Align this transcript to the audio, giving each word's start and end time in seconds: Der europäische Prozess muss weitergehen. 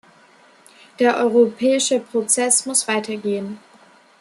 Der 0.97 1.17
europäische 1.17 1.99
Prozess 1.99 2.65
muss 2.65 2.87
weitergehen. 2.87 3.59